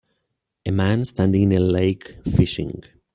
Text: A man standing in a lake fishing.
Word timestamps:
A 0.65 0.71
man 0.71 1.05
standing 1.05 1.43
in 1.43 1.51
a 1.51 1.59
lake 1.59 2.15
fishing. 2.25 2.81